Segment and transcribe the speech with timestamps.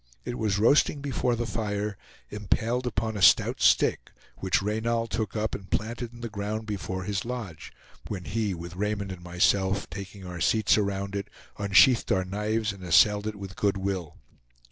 [0.25, 1.95] It was roasting before the fire,
[2.31, 7.03] impaled upon a stout stick, which Reynal took up and planted in the ground before
[7.03, 7.71] his lodge;
[8.07, 11.27] when he, with Raymond and myself, taking our seats around it,
[11.59, 14.17] unsheathed our knives and assailed it with good will.